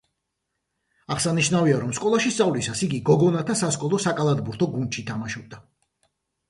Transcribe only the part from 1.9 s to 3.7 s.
სკოლაში სწავლისას იგი გოგონათა